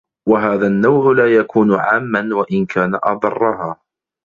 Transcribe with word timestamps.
وَهَذَا 0.29 0.67
النَّوْعُ 0.67 1.11
لَا 1.11 1.35
يَكُونُ 1.35 1.73
عَامًّا 1.75 2.29
وَإِنْ 2.35 2.65
كَانَ 2.65 2.99
أَضَرَّهَا 3.03 3.79